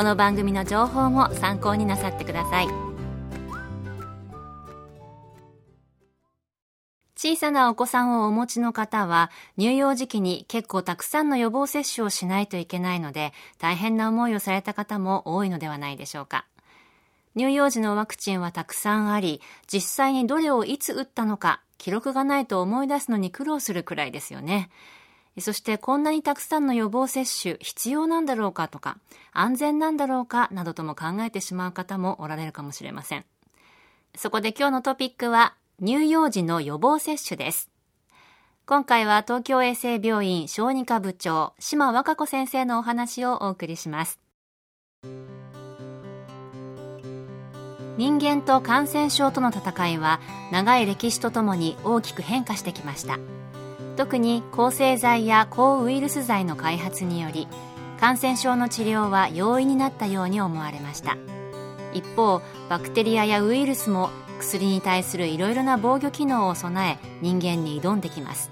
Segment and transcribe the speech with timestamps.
[0.00, 2.68] この番組の情報も参考になさってください
[7.14, 16.46] 小さなお子さんをお持ちの方は乳幼児期に結構たくさんの予防接種をしないといけないので大変な思いをされた方も多いのではないでしょうか
[17.36, 24.70] 乳幼児のワクチンはたくさんあり実際にどれをいつ打ったのか記録がないと思い出すのに苦労するくらいですよね。
[25.38, 28.98] そしてこんなにたくさんの予防接種必要なんだろうかとか
[29.32, 33.24] 安全なんだろうかなどとも考えてしまう方もおられるかもしれません。
[34.16, 37.70] そこで今日のトピックは乳幼児の予防接種です。
[38.66, 44.20] 今回は東京衛生病院小児科部長島和歌子先生のお話をお送りします。
[48.00, 50.20] 人間と感染症との戦いは
[50.50, 53.18] 長い歴史とともに大きく変化してきました
[54.00, 57.46] 特に抗生剤や抗ウイルス剤の開発により
[58.00, 61.18] 感染症の治療は容易になったように思われました。
[61.92, 68.50] 一方バクテリアやウイルスも薬に対するいろいろな防御機能を備え人間に挑んできます。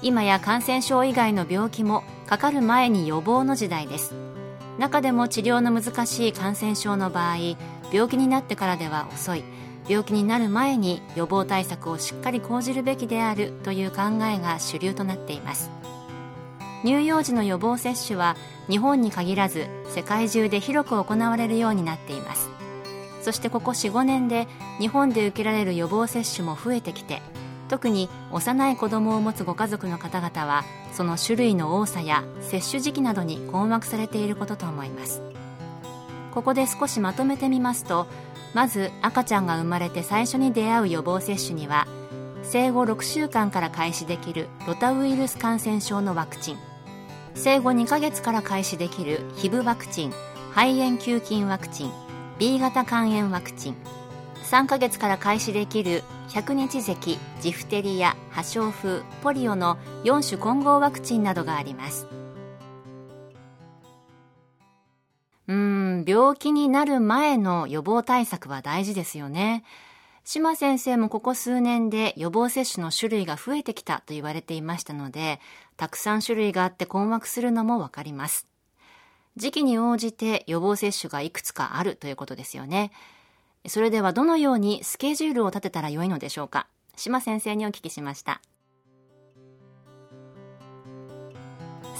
[0.00, 4.14] 今や感染症以外の病気もかかる前に予防の時代です。
[4.78, 7.36] 中でも治療の難しい感染症の場合
[7.92, 9.44] 病気になってからでは遅い。
[9.88, 15.70] 病気になる前に予防対策をしっかり講じるべきであるという考えが主流となっています。
[16.84, 18.36] 乳幼児の予防接種は
[18.68, 22.50] 日本に限らず世界中で広く行われるようになっています。
[23.22, 24.48] そしてここ45年で
[24.78, 27.22] 日本で受けられる予防接種も増えてきて
[27.68, 35.22] 特に幼い子供を持つご家族の方々はその種類の多さや接種時期などに困惑されていることと思います。
[36.34, 38.06] ここで少しまとめてみますと
[38.54, 41.86] まず赤ちゃんが生まれて最初に出会う予防接種には
[42.42, 46.58] 生後6週間から開始できるロタウイルス感染症のワクチン
[47.34, 50.12] 生後2ヶ月から開始できるヒブワクチン
[50.50, 51.92] 肺炎球菌ワクチン
[52.38, 53.76] B 型肝炎ワクチン
[54.44, 62.21] 3ヶ月から開始できる100日咳ジフテリア破傷風ポリオの4種混合ワクチンなどがあります。
[66.06, 69.64] 病気になる前の予防対策は大事ですよね。
[70.24, 75.40] 島先生もここ数年で予防接種の種類が増えてきたと言われていましたので
[75.76, 78.46] たくさん種類があって困惑するのもわかります。
[79.36, 82.92] 時期に応じて予防接種がいくつかあるということですよね。
[83.66, 86.66] それではどのようにスケジュールを立てたらよいのでしょうか。
[86.96, 88.40] 島先生にお聞きしました。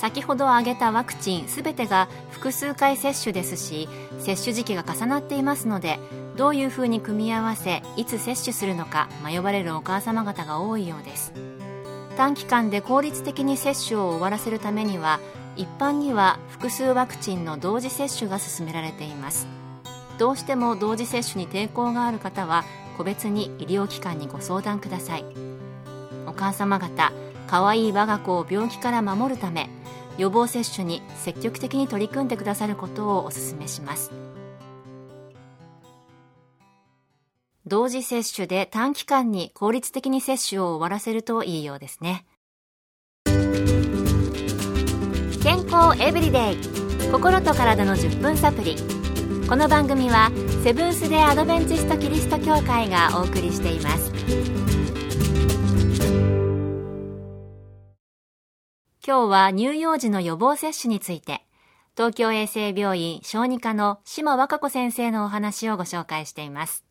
[0.03, 6.01] 先ほど挙げたワクチンすべてが複数回接種ですし接種時期が重なっていますので
[6.37, 11.33] どういうふうに組み合わせいつ接種するのか迷われるお母様方が多いようです。
[12.17, 15.21] 短期間で効率的に接種を終わらせるためには
[15.55, 19.47] 一般には複数ワクチンの同時接種が進められています。
[20.19, 22.65] どうしても同時接種に抵抗がある方は
[22.99, 25.25] 個別に医療機関にご相談ください。
[26.27, 27.13] お母様方
[27.47, 29.71] 可愛い我が子を病気から守るため
[30.19, 34.11] 予防接種に積極的に取り組んでくださることをお勧めします。
[37.67, 42.27] 同時接種で短期間に効率的に接種を終わらせるといいようですね。
[45.43, 46.57] 健康エブリデイ。
[47.11, 48.77] 心と体の10分サプリ。
[49.49, 50.31] この番組は
[50.63, 54.72] セブンス・デ・アドベンチスト・キリスト教会がお送りしています。
[59.13, 61.45] 今日は乳幼児の予防接種について、
[61.99, 66.87] 東京衛生病院小児科の島和歌子先生のお話をご紹介しています。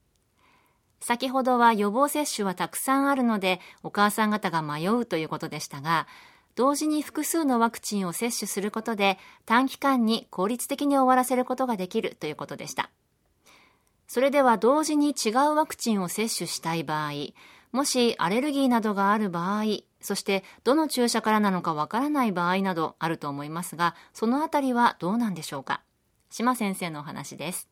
[0.99, 6.05] 先ほどは予防接種はたくさんあるので、お母さん方が迷うということでしたが、
[6.53, 12.91] 同時に複数のワクチンを接種することで短期間に効率的に終わらせることができるということでした。
[14.05, 17.13] それでは同時に違うワクチンを接種したい場合、
[17.71, 19.63] もしアレルギーなどがある場合、
[20.01, 25.81] そしてどの注射からなのかわからない場合などあると思いますが、そのあたりはどうなんでしょうか？
[26.29, 27.69] 島先生のお話です。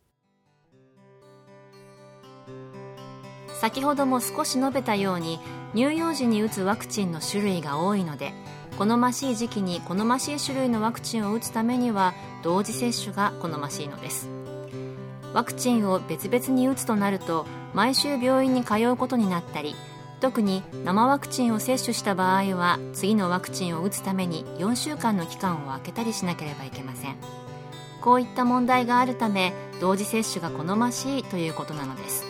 [3.60, 5.38] 先ほども少し述べたように
[5.76, 8.32] 乳幼児に打つワクチンの種類が多いので
[8.78, 14.30] 好ましい時期に好ましい種類のワクチンを打つためには同時接種が好ましいのです
[15.34, 19.76] ワクチンを別々に打つとなると毎週病院に通うことになったり
[20.20, 27.16] 特に生ワクチンを接種した場合は次のワクチンを打つために4週間の期間を空けたりしなければいけません。
[28.02, 32.26] こういった問題があるため同時接種が好ましいということなのです。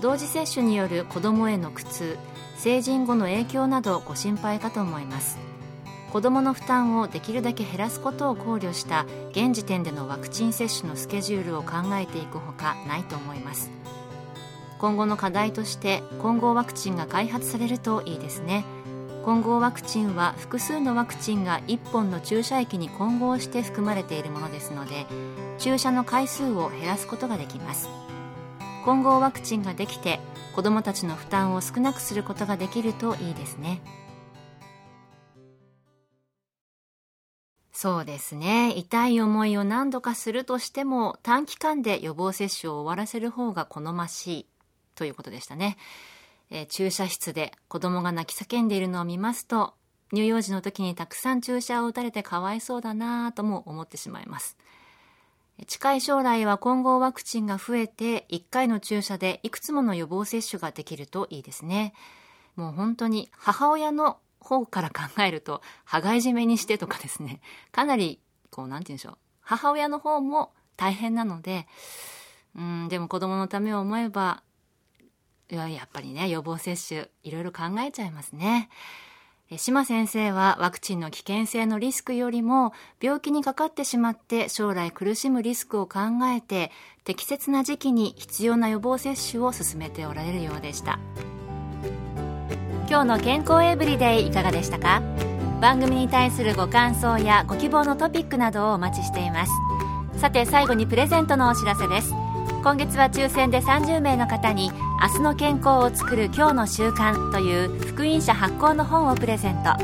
[0.00, 2.18] 同時接種による子どもへの苦痛
[2.56, 5.38] 成人後の影響などご心配かと思います。
[6.12, 13.70] 子どもの負担をできるだけ減らすことを考慮した現時点でのワクチン接種のスケジュールを考えていくほかないと思います。
[14.78, 18.66] 今後の課題として混合ワクチンが開発されるといいですね。
[19.24, 25.06] 混合ワクチンは複数のワクチンが1本の注射液に混合して含まれているものですので
[25.58, 27.88] 注射の回数を減らすことができます。
[28.84, 30.20] 混合ワクチンができて
[30.54, 33.80] 子どもたちの負担を少なくすることができるといいですね。
[37.82, 38.72] そうですね。
[38.76, 44.46] 痛い思いを何度かするとしても、短期間で予防接種を終わらせる方が好ましい
[44.94, 45.76] ということでしたね。
[46.50, 49.74] えー、注射室で子供が泣き叫んでいるのを見ますと、
[50.12, 54.56] 乳幼児の時にたくさん注射を打たれてかわいそうだなぁとも思ってしまいます。
[55.66, 61.94] 近い将来は混合ワクチンが増えて、1回の注射でいくつもの予防接種ができるといいですね。
[62.54, 67.40] もう本当に母親の方から考えると、羽交い締めにしてとかですね、
[67.70, 69.18] かなり、こう、なんて言うんでしょう。
[69.40, 71.66] 母親の方も大変なので、
[72.56, 74.42] うん、でも子供のためを思えば、
[75.50, 78.68] いや、やっぱりね、予防接種、いろいろ考えちゃいますね。
[79.58, 86.00] 島先生はワクチンの危険性のリスクよりも病気にかかってしまって将来苦しむリスクを考
[86.34, 86.70] えて
[87.04, 90.98] 適切な時期に必要な予防接種を進めておられるようでした。
[92.92, 95.00] 今日の健康エブリデイいかがでしたか？
[95.62, 99.52] 番組に対するご感想やご希望のトピックなどをお待ちしています。
[100.18, 102.12] さて最後にプレゼントのお知らせです。
[102.62, 109.74] 今月は抽選で30名の方に明日の健康を作る今日の習慣という福音社発行の本をプレゼント。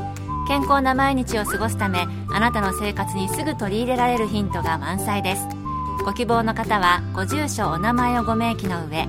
[0.46, 5.46] 健康な毎日を過ごすためあなたの生活にすぐ取り入れられるヒントが満載です。
[6.04, 9.08] ご希望の方はご住所お名前をご明記の上